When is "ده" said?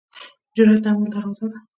1.51-1.57